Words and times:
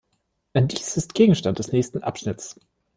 Dies 0.55 0.97
ist 0.97 1.13
Gegenstand 1.13 1.59
des 1.59 1.71
nächsten 1.73 2.01
Abschnitts. 2.01 2.59